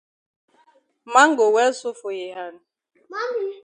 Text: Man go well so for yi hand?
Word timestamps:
Man 1.13 1.35
go 1.35 1.51
well 1.57 1.73
so 1.79 1.89
for 1.99 2.11
yi 2.11 2.29
hand? 2.37 2.59